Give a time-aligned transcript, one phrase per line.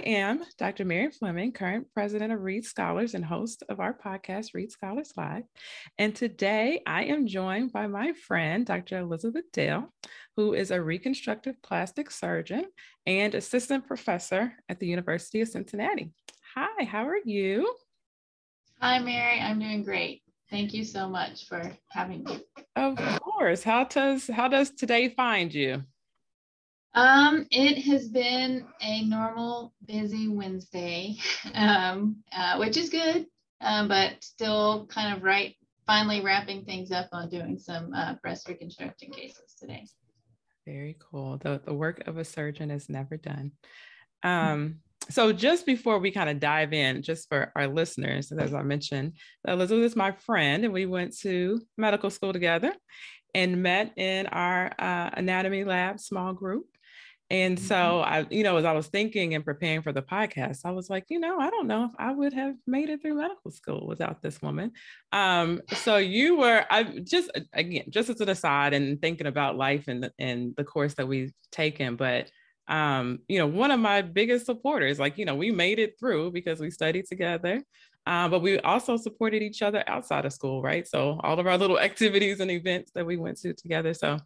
[0.00, 0.84] am Dr.
[0.84, 5.44] Mary Fleming, current president of Reede Scholars and host of our podcast, Reede Scholars Live.
[5.98, 8.98] And today I am joined by my friend, Dr.
[8.98, 9.92] Elizabeth Dale,
[10.36, 12.64] who is a reconstructive plastic surgeon
[13.06, 16.10] and assistant professor at the University of Cincinnati.
[16.54, 17.72] Hi, how are you?
[18.80, 19.40] Hi, Mary.
[19.40, 20.22] I'm doing great.
[20.50, 22.40] Thank you so much for having me.
[22.76, 23.62] Of course.
[23.62, 25.84] How does how does today find you?
[26.94, 31.16] Um, it has been a normal busy Wednesday,
[31.54, 33.26] um, uh, which is good,
[33.60, 35.54] um, but still kind of right,
[35.86, 39.86] finally wrapping things up on doing some uh, breast reconstruction cases today.
[40.66, 41.38] Very cool.
[41.38, 43.52] The, the work of a surgeon is never done.
[44.22, 48.62] Um, so just before we kind of dive in, just for our listeners, as I
[48.62, 49.14] mentioned,
[49.46, 52.72] Elizabeth is my friend, and we went to medical school together
[53.34, 56.66] and met in our uh, anatomy lab small group.
[57.30, 58.12] And so mm-hmm.
[58.12, 61.04] I, you know, as I was thinking and preparing for the podcast, I was like,
[61.08, 64.20] you know, I don't know if I would have made it through medical school without
[64.20, 64.72] this woman.
[65.12, 69.86] Um, so you were, I just again, just as an aside and thinking about life
[69.86, 72.30] and and the course that we've taken, but
[72.70, 76.30] um, you know, one of my biggest supporters, like, you know, we made it through
[76.30, 77.62] because we studied together.
[78.06, 80.88] Uh, but we also supported each other outside of school, right?
[80.88, 83.94] So all of our little activities and events that we went to together.
[83.94, 84.18] So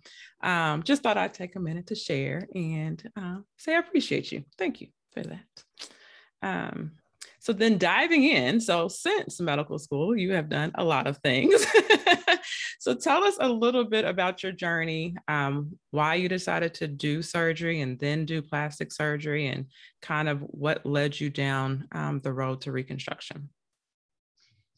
[0.42, 4.44] um, just thought I'd take a minute to share and uh, say I appreciate you.
[4.58, 5.64] Thank you for that.
[6.42, 6.92] Um,
[7.44, 11.66] so then diving in, so since medical school, you have done a lot of things.
[12.78, 17.20] so tell us a little bit about your journey, um, why you decided to do
[17.20, 19.66] surgery and then do plastic surgery, and
[20.00, 23.50] kind of what led you down um, the road to reconstruction.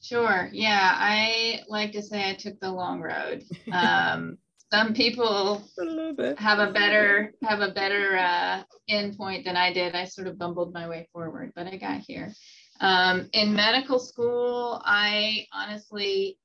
[0.03, 0.49] Sure.
[0.53, 3.45] Yeah, I like to say I took the long road.
[3.73, 4.39] Um,
[4.73, 9.95] some people a have a better have a better uh, endpoint than I did.
[9.95, 12.33] I sort of bumbled my way forward, but I got here.
[12.81, 16.39] Um, in medical school, I honestly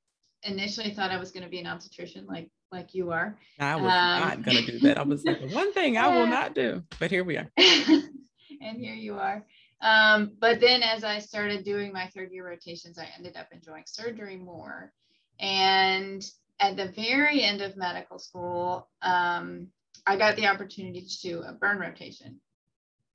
[0.44, 3.38] initially thought I was going to be an obstetrician, like like you are.
[3.60, 4.98] I was um, not going to do that.
[4.98, 7.52] I was like, one thing I will not do, but here we are.
[7.58, 9.46] and here you are.
[9.82, 13.84] Um, but then as I started doing my third year rotations, I ended up enjoying
[13.88, 14.92] surgery more.
[15.40, 16.24] And
[16.60, 19.68] at the very end of medical school, um,
[20.06, 22.40] I got the opportunity to do a burn rotation.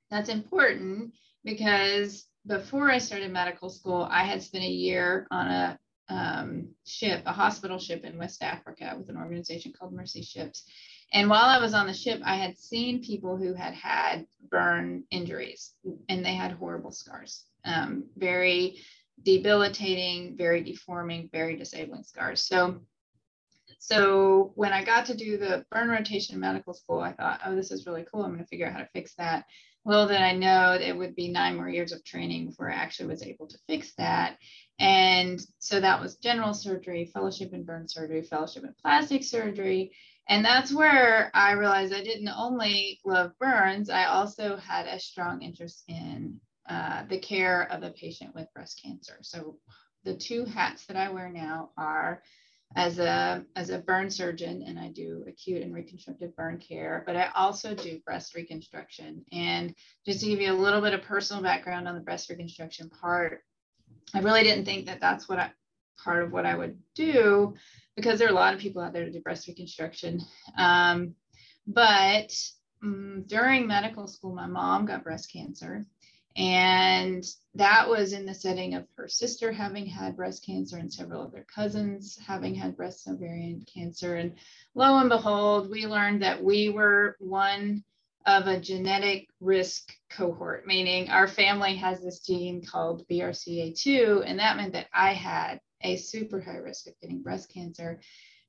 [0.09, 1.13] That's important
[1.43, 5.79] because before I started medical school, I had spent a year on a
[6.09, 10.63] um, ship, a hospital ship in West Africa with an organization called Mercy Ships.
[11.13, 15.03] And while I was on the ship, I had seen people who had had burn
[15.09, 15.73] injuries
[16.09, 18.81] and they had horrible scars, um, very
[19.23, 22.43] debilitating, very deforming, very disabling scars.
[22.43, 22.81] So,
[23.79, 27.55] so when I got to do the burn rotation in medical school, I thought, oh,
[27.55, 28.23] this is really cool.
[28.23, 29.45] I'm going to figure out how to fix that.
[29.85, 32.75] Little did I know that it would be nine more years of training before I
[32.75, 34.37] actually was able to fix that.
[34.79, 39.93] And so that was general surgery, fellowship in burn surgery, fellowship in plastic surgery,
[40.29, 45.41] and that's where I realized I didn't only love burns, I also had a strong
[45.41, 46.39] interest in
[46.69, 49.17] uh, the care of a patient with breast cancer.
[49.21, 49.57] So
[50.03, 52.21] the two hats that I wear now are
[52.75, 57.15] as a as a burn surgeon and I do acute and reconstructive burn care, but
[57.15, 59.23] I also do breast reconstruction.
[59.31, 59.73] And
[60.05, 63.41] just to give you a little bit of personal background on the breast reconstruction part,
[64.13, 65.51] I really didn't think that that's what I
[66.03, 67.55] part of what I would do
[67.95, 70.21] because there are a lot of people out there to do breast reconstruction.
[70.57, 71.15] Um,
[71.65, 72.33] but
[72.83, 75.85] um, during medical school, my mom got breast cancer.
[76.37, 77.25] And
[77.55, 81.31] that was in the setting of her sister having had breast cancer and several of
[81.31, 84.15] their cousins having had breast ovarian cancer.
[84.15, 84.33] And
[84.75, 87.83] lo and behold, we learned that we were one
[88.27, 94.57] of a genetic risk cohort, meaning our family has this gene called BRCA2, and that
[94.57, 97.99] meant that I had a super high risk of getting breast cancer.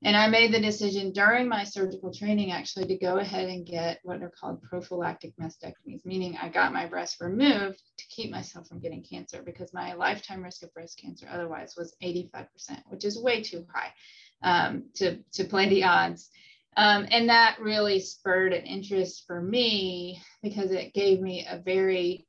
[0.01, 3.99] And I made the decision during my surgical training actually to go ahead and get
[4.03, 8.79] what are called prophylactic mastectomies, meaning I got my breast removed to keep myself from
[8.79, 12.47] getting cancer because my lifetime risk of breast cancer otherwise was 85%,
[12.87, 13.93] which is way too high
[14.41, 16.29] um, to, to play the odds.
[16.77, 22.25] Um, and that really spurred an interest for me because it gave me a very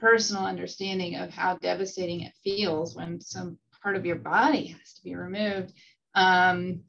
[0.00, 5.02] personal understanding of how devastating it feels when some part of your body has to
[5.02, 5.72] be removed.
[6.14, 6.82] Um,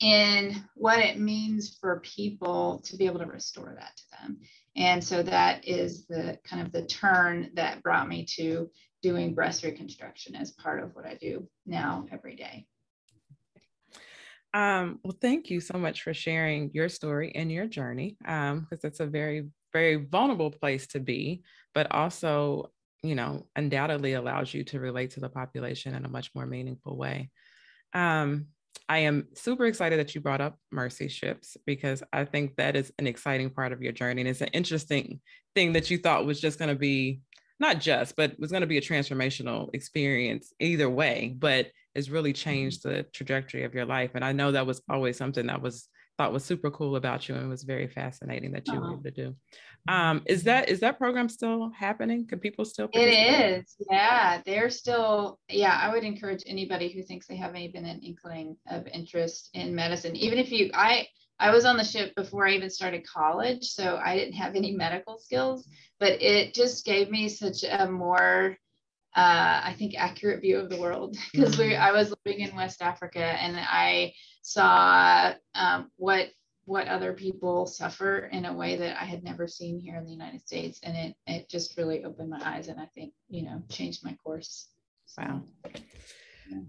[0.00, 4.38] and what it means for people to be able to restore that to them.
[4.76, 8.70] And so that is the kind of the turn that brought me to
[9.02, 12.66] doing breast reconstruction as part of what I do now every day.
[14.54, 18.66] Um, well, thank you so much for sharing your story and your journey, because um,
[18.70, 21.42] it's a very very vulnerable place to be,
[21.74, 22.70] but also,
[23.02, 26.96] you know, undoubtedly allows you to relate to the population in a much more meaningful
[26.96, 27.30] way.
[27.94, 28.46] Um,
[28.88, 32.92] I am super excited that you brought up mercy ships because I think that is
[32.98, 34.22] an exciting part of your journey.
[34.22, 35.20] And it's an interesting
[35.54, 37.20] thing that you thought was just going to be
[37.60, 42.32] not just, but was going to be a transformational experience either way, but it's really
[42.32, 42.50] mm-hmm.
[42.50, 44.12] changed the trajectory of your life.
[44.14, 47.36] And I know that was always something that was thought was super cool about you
[47.36, 49.34] and was very fascinating that you were able to do.
[49.86, 52.26] Um, is that is that program still happening?
[52.26, 52.88] Can people still?
[52.92, 53.76] It is.
[53.88, 55.38] Yeah, they're still.
[55.48, 59.74] Yeah, I would encourage anybody who thinks they have even an inkling of interest in
[59.74, 60.70] medicine, even if you.
[60.74, 61.06] I
[61.38, 64.72] I was on the ship before I even started college, so I didn't have any
[64.72, 65.68] medical skills,
[66.00, 68.58] but it just gave me such a more
[69.16, 71.82] uh, I think accurate view of the world because we mm-hmm.
[71.82, 74.12] I was living in West Africa and I
[74.48, 76.28] saw um, what
[76.64, 80.10] what other people suffer in a way that I had never seen here in the
[80.10, 83.62] United States, and it it just really opened my eyes and I think you know
[83.68, 84.68] changed my course.
[85.16, 85.42] Wow.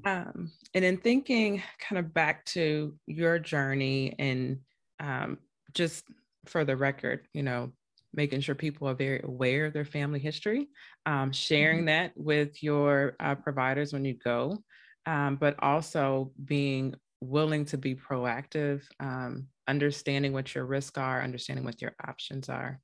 [0.05, 4.59] Um, and in thinking kind of back to your journey and
[4.99, 5.37] um,
[5.73, 6.05] just
[6.45, 7.71] for the record, you know,
[8.13, 10.67] making sure people are very aware of their family history,
[11.05, 11.85] um, sharing mm-hmm.
[11.85, 14.57] that with your uh, providers when you go,
[15.05, 21.65] um, but also being willing to be proactive, um, understanding what your risks are, understanding
[21.65, 22.79] what your options are,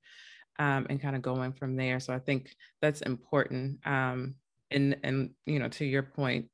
[0.60, 2.00] um, and kind of going from there.
[2.00, 3.86] So I think that's important.
[3.86, 4.36] Um,
[4.72, 6.48] and and you know, to your point,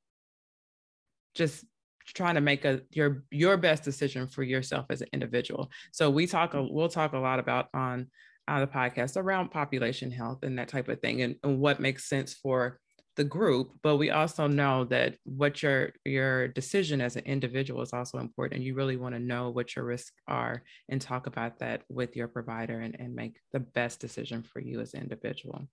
[1.35, 1.65] just
[2.05, 5.69] trying to make a your your best decision for yourself as an individual.
[5.91, 8.07] So we talk a, we'll talk a lot about on
[8.47, 12.09] uh, the podcast around population health and that type of thing and, and what makes
[12.09, 12.79] sense for
[13.17, 17.91] the group but we also know that what your your decision as an individual is
[17.91, 21.59] also important and you really want to know what your risks are and talk about
[21.59, 25.67] that with your provider and, and make the best decision for you as an individual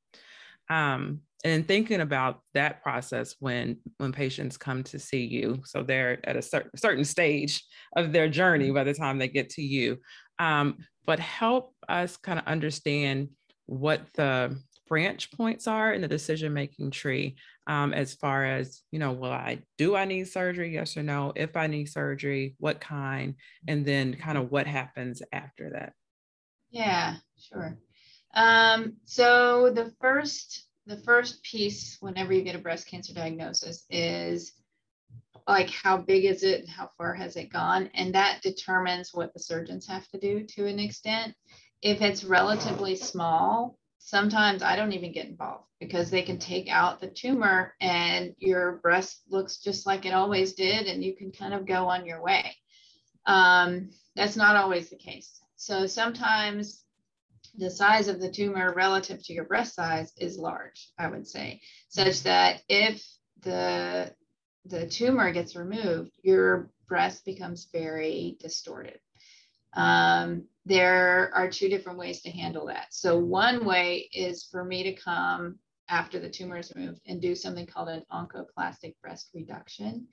[0.70, 6.18] um, and thinking about that process when when patients come to see you so they're
[6.24, 7.64] at a cer- certain stage
[7.96, 8.74] of their journey mm-hmm.
[8.74, 9.96] by the time they get to you
[10.40, 10.76] um,
[11.06, 13.28] but help us kind of understand
[13.66, 14.58] what the
[14.88, 17.36] branch points are in the decision making tree
[17.66, 20.74] um, as far as you know well i do i need surgery?
[20.74, 21.32] Yes or no?
[21.36, 23.34] If i need surgery what kind?
[23.66, 25.92] And then kind of what happens after that.
[26.70, 27.78] Yeah sure.
[28.34, 34.52] Um, so the first the first piece whenever you get a breast cancer diagnosis is
[35.46, 37.90] like how big is it and how far has it gone?
[37.94, 41.34] And that determines what the surgeons have to do to an extent.
[41.82, 43.78] If it's relatively small
[44.08, 48.72] sometimes i don't even get involved because they can take out the tumor and your
[48.82, 52.22] breast looks just like it always did and you can kind of go on your
[52.22, 52.54] way
[53.26, 56.84] um, that's not always the case so sometimes
[57.58, 61.60] the size of the tumor relative to your breast size is large i would say
[61.88, 63.04] such that if
[63.42, 64.10] the
[64.68, 69.00] the tumor gets removed, your breast becomes very distorted.
[69.74, 72.88] Um, there are two different ways to handle that.
[72.90, 77.34] So, one way is for me to come after the tumor is removed and do
[77.34, 80.06] something called an oncoplastic breast reduction.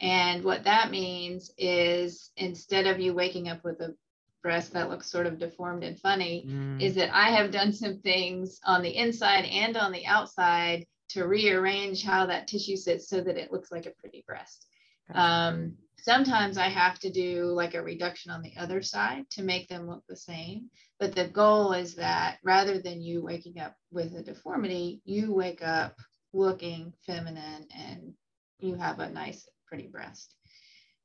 [0.00, 3.94] And what that means is instead of you waking up with a
[4.42, 6.82] breast that looks sort of deformed and funny, mm.
[6.82, 11.24] is that I have done some things on the inside and on the outside to
[11.24, 14.66] rearrange how that tissue sits so that it looks like a pretty breast.
[15.14, 19.68] Um, sometimes I have to do like a reduction on the other side to make
[19.68, 20.68] them look the same.
[21.00, 25.62] But the goal is that rather than you waking up with a deformity, you wake
[25.62, 25.96] up
[26.34, 28.12] looking feminine and
[28.58, 30.34] you have a nice, pretty breast.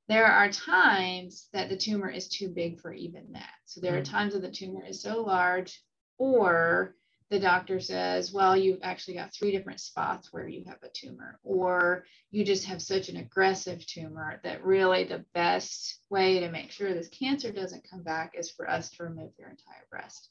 [0.09, 3.53] There are times that the tumor is too big for even that.
[3.65, 4.11] So there are mm.
[4.11, 5.81] times that the tumor is so large
[6.17, 6.95] or
[7.29, 11.39] the doctor says, well, you've actually got three different spots where you have a tumor,
[11.43, 16.71] or you just have such an aggressive tumor that really the best way to make
[16.71, 20.29] sure this cancer doesn't come back is for us to remove your entire breast.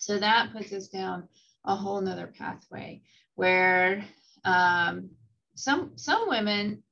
[0.00, 1.28] So that puts us down
[1.64, 3.02] a whole nother pathway
[3.34, 4.04] where
[4.44, 5.10] um,
[5.54, 6.82] some some women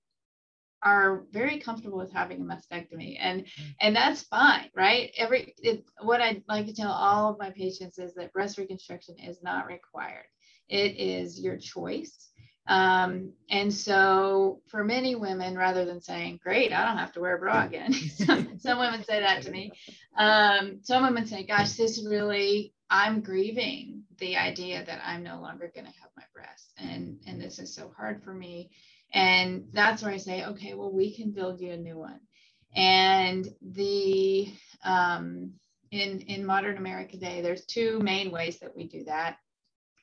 [0.87, 3.75] are very comfortable with having a mastectomy and mm.
[3.81, 5.11] and that's fine right?
[5.17, 9.17] Every it, what i'd like to tell all of my patients is that breast reconstruction
[9.19, 10.27] is not required.
[10.69, 12.31] It is your choice.
[12.69, 17.37] Um, and so for many women rather than saying great i don't have to wear
[17.37, 17.93] a bra again
[18.27, 19.71] some, some, women say that to me.
[20.19, 25.71] Um, some women say gosh this really i'm grieving the idea that i'm no longer
[25.73, 28.71] going to have my breasts and and this is so hard for me
[29.13, 32.21] and that's where I say, okay, well, we can build you a new one.
[32.75, 34.53] And the
[34.85, 35.53] um,
[35.91, 39.37] in, in modern America today, there's two main ways that we do that.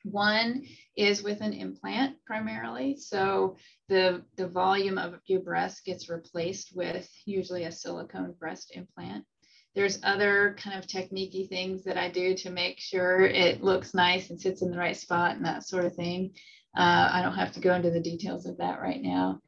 [0.04, 2.96] One is with an implant primarily.
[2.98, 3.56] So
[3.88, 9.24] the, the volume of your breast gets replaced with usually a silicone breast implant.
[9.74, 14.30] There's other kind of techniquey things that I do to make sure it looks nice
[14.30, 16.34] and sits in the right spot and that sort of thing.
[16.76, 19.40] Uh, I don't have to go into the details of that right now.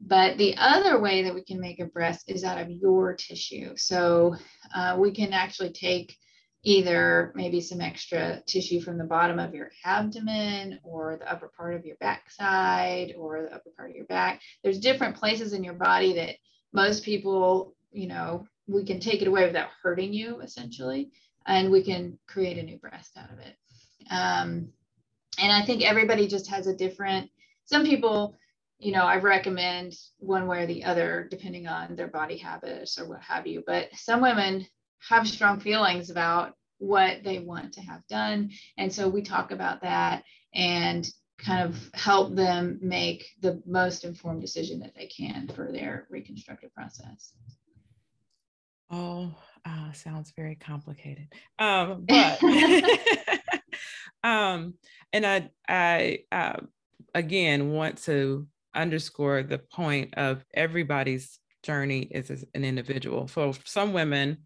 [0.00, 3.76] But the other way that we can make a breast is out of your tissue.
[3.76, 4.36] So
[4.74, 6.16] uh, we can actually take
[6.62, 11.74] either maybe some extra tissue from the bottom of your abdomen or the upper part
[11.74, 14.42] of your backside or the upper part of your back.
[14.62, 16.34] There's different places in your body that
[16.72, 21.12] most people, you know, we can take it away without hurting you essentially,
[21.46, 23.56] and we can create a new breast out of it.
[24.10, 24.70] Um,
[25.38, 27.30] and I think everybody just has a different,
[27.64, 28.36] some people,
[28.78, 33.08] you know, I recommend one way or the other, depending on their body habitus or
[33.08, 33.62] what have you.
[33.66, 34.66] But some women
[35.08, 38.50] have strong feelings about what they want to have done.
[38.76, 40.24] And so we talk about that
[40.54, 46.06] and kind of help them make the most informed decision that they can for their
[46.10, 47.32] reconstructive process.
[48.90, 51.28] Oh, uh, sounds very complicated.
[51.58, 52.38] Um, but
[54.26, 54.74] um,
[55.12, 56.60] and I, I uh,
[57.14, 63.28] again want to underscore the point of everybody's journey is as an individual.
[63.28, 64.38] For some women,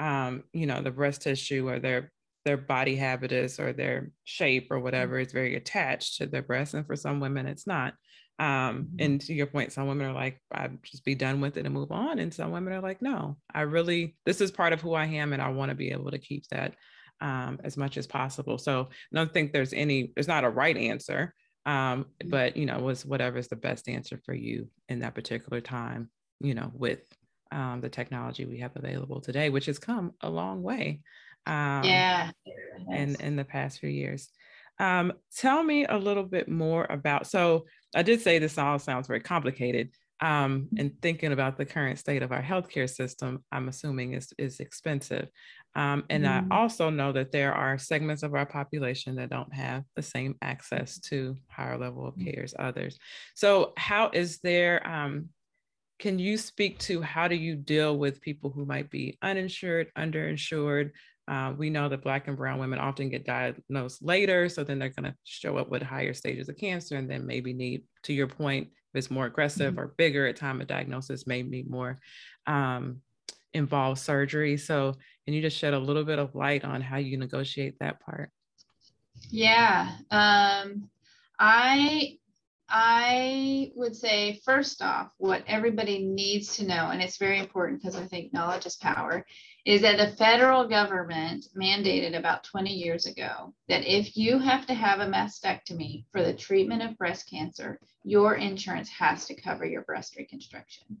[0.00, 2.10] um, you know, the breast tissue or their
[2.44, 6.86] their body habitus or their shape or whatever is very attached to their breast, and
[6.86, 7.94] for some women, it's not.
[8.40, 8.96] Um, mm-hmm.
[9.00, 11.74] and to your point, some women are like, I'd just be done with it and
[11.74, 12.20] move on.
[12.20, 15.32] And some women are like, no, I really, this is part of who I am
[15.32, 16.74] and I want to be able to keep that
[17.20, 18.58] um, as much as possible.
[18.58, 21.34] So I don't think there's any, there's not a right answer,
[21.66, 22.30] um, mm-hmm.
[22.30, 26.10] but, you know, was whatever's the best answer for you in that particular time,
[26.40, 27.00] you know, with
[27.50, 31.00] um, the technology we have available today, which has come a long way.
[31.46, 32.30] Um, yeah.
[32.92, 34.28] In, in the past few years.
[34.78, 37.26] Um, tell me a little bit more about.
[37.26, 37.64] So
[37.96, 39.90] I did say this all sounds very complicated.
[40.20, 44.60] Um, and thinking about the current state of our healthcare system, I'm assuming is is
[44.60, 45.28] expensive.
[45.78, 46.52] Um, and mm-hmm.
[46.52, 50.34] I also know that there are segments of our population that don't have the same
[50.42, 52.98] access to higher level of care as others.
[53.36, 54.84] So how is there?
[54.84, 55.28] Um,
[56.00, 60.90] can you speak to how do you deal with people who might be uninsured, underinsured,
[61.28, 64.88] uh, we know that Black and Brown women often get diagnosed later, so then they're
[64.88, 68.26] going to show up with higher stages of cancer and then maybe need, to your
[68.26, 69.80] point, if it's more aggressive mm-hmm.
[69.80, 72.00] or bigger at time of diagnosis, may need more
[72.46, 73.02] um,
[73.54, 74.56] involved surgery.
[74.56, 78.00] So, can you just shed a little bit of light on how you negotiate that
[78.00, 78.30] part?
[79.30, 80.88] Yeah, um,
[81.38, 82.18] I
[82.70, 87.96] I would say, first off, what everybody needs to know, and it's very important because
[87.96, 89.24] I think knowledge is power,
[89.64, 94.74] is that the federal government mandated about 20 years ago that if you have to
[94.74, 99.82] have a mastectomy for the treatment of breast cancer, your insurance has to cover your
[99.82, 100.98] breast reconstruction.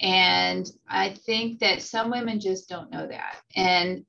[0.00, 3.36] And I think that some women just don't know that.
[3.54, 4.04] And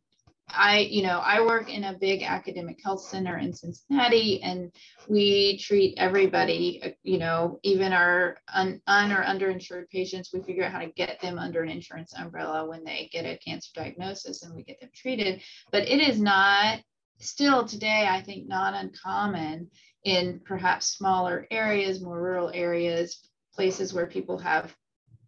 [0.54, 4.72] I, you know, I work in a big academic health center in Cincinnati, and
[5.08, 10.32] we treat everybody, you know, even our un, un or underinsured patients.
[10.34, 13.38] We figure out how to get them under an insurance umbrella when they get a
[13.38, 15.42] cancer diagnosis, and we get them treated.
[15.72, 16.80] But it is not
[17.20, 19.70] still today, I think, not uncommon
[20.04, 23.20] in perhaps smaller areas, more rural areas,
[23.54, 24.76] places where people have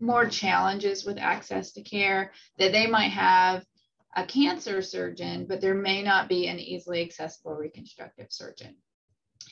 [0.03, 3.65] more challenges with access to care that they might have
[4.15, 8.75] a cancer surgeon, but there may not be an easily accessible reconstructive surgeon.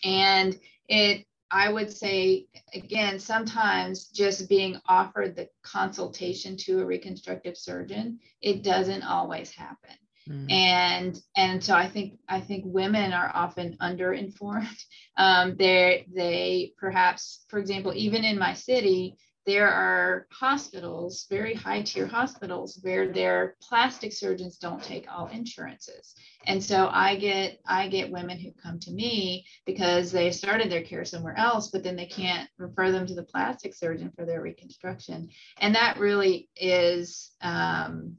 [0.03, 7.57] And it, I would say, again, sometimes just being offered the consultation to a reconstructive
[7.57, 9.95] surgeon, it doesn't always happen.
[10.29, 10.51] Mm.
[10.51, 14.67] And and so I think I think women are often underinformed.
[15.17, 21.81] Um, they they perhaps, for example, even in my city, there are hospitals, very high
[21.81, 26.13] tier hospitals, where their plastic surgeons don't take all insurances.
[26.45, 30.83] And so I get I get women who come to me because they started their
[30.83, 34.41] care somewhere else, but then they can't refer them to the plastic surgeon for their
[34.41, 35.29] reconstruction.
[35.57, 38.17] And that really is um,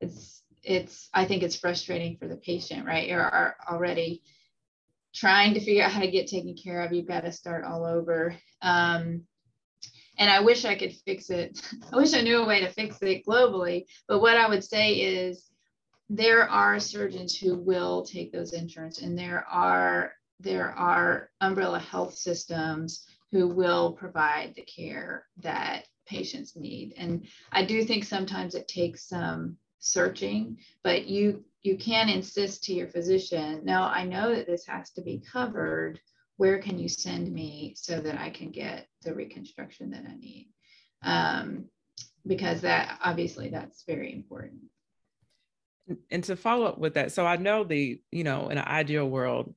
[0.00, 3.08] it's it's I think it's frustrating for the patient, right?
[3.08, 4.22] You're already
[5.14, 6.92] trying to figure out how to get taken care of.
[6.92, 8.36] You've got to start all over.
[8.62, 9.24] Um,
[10.22, 11.60] and I wish I could fix it.
[11.92, 13.86] I wish I knew a way to fix it globally.
[14.06, 15.50] But what I would say is
[16.08, 22.14] there are surgeons who will take those insurance and there are there are umbrella health
[22.14, 26.94] systems who will provide the care that patients need.
[26.96, 32.74] And I do think sometimes it takes some searching, but you you can insist to
[32.74, 35.98] your physician, no, I know that this has to be covered.
[36.42, 40.48] Where can you send me so that I can get the reconstruction that I need?
[41.04, 41.66] Um,
[42.26, 44.62] because that obviously that's very important.
[46.10, 49.08] And to follow up with that, so I know the, you know, in an ideal
[49.08, 49.54] world,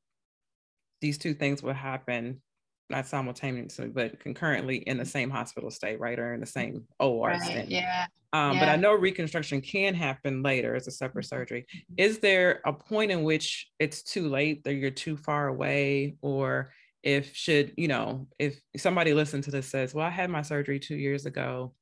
[1.02, 2.44] these two things would happen
[2.90, 6.18] not simultaneously, but concurrently in the same hospital stay, right?
[6.20, 7.68] Or in the same OR right.
[7.68, 8.06] Yeah.
[8.34, 8.60] Um, yeah.
[8.60, 11.36] But I know reconstruction can happen later as a separate Mm-hmm.
[11.36, 11.66] surgery.
[11.98, 16.72] Is there a point in which it's too late, that you're too far away, or
[17.04, 20.80] if should you know if somebody listen to this says, "Well, I had my surgery
[20.80, 21.74] two years ago.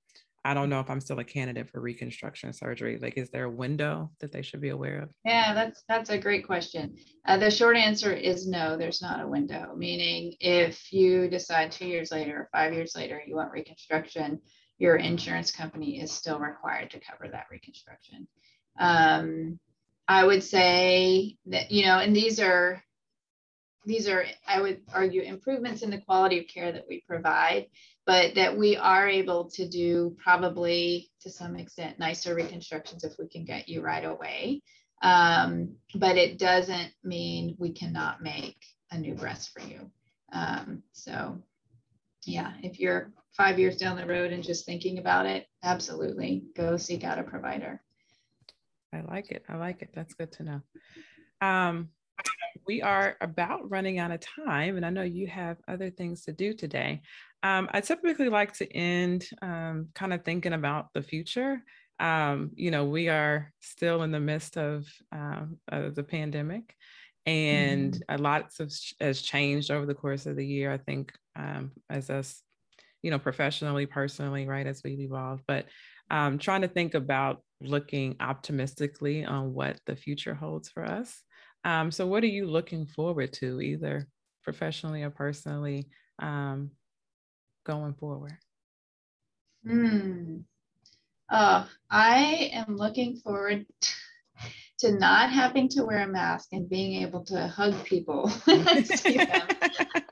[0.46, 3.52] I don't know if I'm still a candidate for reconstruction surgery." Like, is there a
[3.52, 5.10] window that they should be aware of?
[5.26, 6.96] Yeah, that's that's a great question.
[7.26, 8.78] Uh, the short answer is no.
[8.78, 9.74] There's not a window.
[9.76, 14.40] Meaning, if you decide two years later, or five years later, you want reconstruction,
[14.78, 18.28] your insurance company is still required to cover that reconstruction.
[18.80, 19.60] Um,
[20.08, 22.84] I would say that you know, and these are
[23.86, 27.68] these are I would argue improvements in the quality of care that we provide,
[28.06, 33.28] but that we are able to do probably to some extent nicer reconstructions if we
[33.28, 34.62] can get you right away.
[35.02, 38.58] Um, but it doesn't mean we cannot make
[38.92, 39.90] a new breast for you.
[40.32, 41.42] Um, so
[42.26, 46.78] yeah, if you're five years down the road and just thinking about it, absolutely go
[46.78, 47.82] seek out a provider.
[48.94, 49.44] I like it.
[49.50, 49.90] I like it.
[49.94, 50.62] That's good to know.
[51.42, 51.90] Um,
[52.68, 56.32] we are about running out of time, and I know you have other things to
[56.32, 57.02] do today.
[57.44, 61.62] Um, I typically like to end um, kind of thinking about the future.
[62.00, 66.76] Um, you know, we are still in the midst of, um, of the pandemic,
[67.26, 68.04] and Mm-hmm.
[68.10, 70.72] a lot of has changed over the course of the year.
[70.72, 72.42] I think um, as us,
[73.02, 75.68] you know, professionally, personally, right, as we've evolved, but
[76.10, 81.22] um, trying to think about looking optimistically on what the future holds for us.
[81.66, 84.08] Um, so, what are you looking forward to, either
[84.44, 86.72] professionally or personally, um,
[87.64, 88.38] going forward?
[89.66, 90.40] Hmm.
[91.32, 93.66] Oh, I am looking forward
[94.80, 99.42] to not having to wear a mask and being able to hug people I.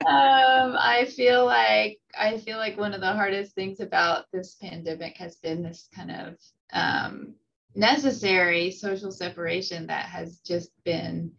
[0.01, 5.15] Um, I feel like I feel like one of the hardest things about this pandemic
[5.17, 6.37] has been this kind of
[6.73, 7.35] um,
[7.75, 11.31] necessary social separation that has just been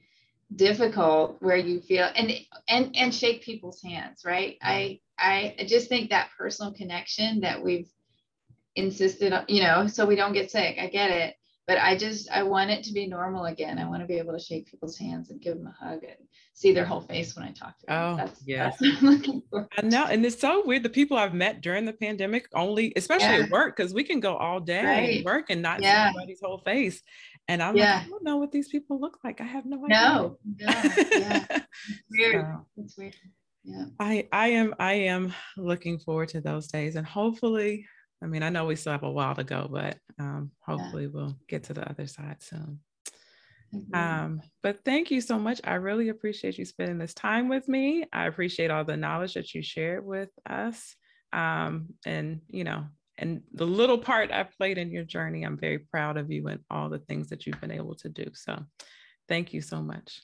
[0.56, 2.32] difficult where you feel and
[2.68, 4.58] and and shake people's hands right?
[4.62, 4.98] Mm-hmm.
[5.18, 7.88] I i just think that personal connection that we've
[8.74, 10.76] insisted on you know so we don't get sick.
[10.78, 11.34] I get it
[11.68, 14.32] but i just i want it to be normal again i want to be able
[14.32, 16.16] to shake people's hands and give them a hug and
[16.54, 18.76] see their whole face when i talk to them Oh, that's, yes.
[18.80, 19.68] that's what I'm looking for.
[19.78, 20.82] I know, and it's so weird.
[20.82, 23.44] The people I've met during the pandemic, only especially Yeah.
[23.44, 25.24] at work, because we can go all day Right.
[25.24, 26.08] work and not Yeah.
[26.08, 27.00] see somebody's whole face.
[27.48, 27.94] And I'm Yeah.
[27.96, 29.40] like, I don't know what these people look like.
[29.40, 29.98] I have no idea.
[29.98, 31.66] no yeah it's
[32.10, 33.16] weird So, it's weird
[33.64, 37.86] yeah I I am I am looking forward to those days, and hopefully,
[38.22, 41.36] I mean, I know we still have a while to go, but um, hopefully we'll
[41.48, 42.80] get to the other side soon.
[43.74, 43.96] Mhm.
[43.96, 45.60] Um, but thank you so much.
[45.64, 48.04] I really appreciate you spending this time with me.
[48.12, 50.94] I appreciate all the knowledge that you shared with us.
[51.32, 52.84] Um, and you know,
[53.18, 56.60] and the little part I played in your journey, I'm very proud of you and
[56.70, 58.30] all the things that you've been able to do.
[58.34, 58.62] So
[59.28, 60.22] thank you so much.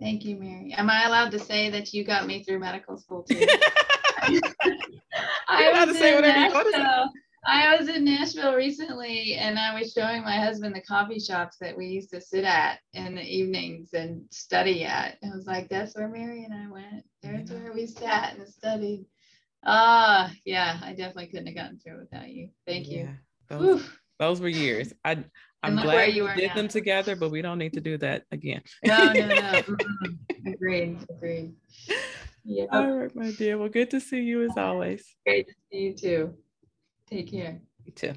[0.00, 3.22] thank you mary am i allowed to say that you got me through medical school
[3.22, 3.46] too
[5.48, 6.70] I was to say in whatever you want.
[6.72, 7.10] Nashville.
[7.46, 11.74] I was in Nashville recently and I was showing my husband the coffee shops that
[11.76, 15.16] we used to sit at in the evenings and study at.
[15.22, 17.04] And I was like, that's where Mary and I went.
[17.22, 17.56] There's Yeah.
[17.56, 19.06] where we sat and studied.
[19.64, 22.50] Ah, yeah, I definitely couldn't have gotten through without you.
[22.66, 23.08] Thank you.
[23.08, 23.14] Yeah,
[23.48, 24.92] those, those were years.
[25.04, 25.24] I
[25.62, 26.54] I'm glad you we did now.
[26.54, 28.62] them together, but we don't need to do that again.
[28.84, 29.62] No, no, no.
[30.46, 30.98] Agreed.
[31.10, 31.52] Agreed.
[32.44, 32.66] Yeah.
[32.72, 33.58] All right, my dear.
[33.58, 35.04] Well, good to see you as always.
[35.26, 36.34] Great to see you too.
[37.06, 37.60] Take care.
[37.84, 38.12] You too.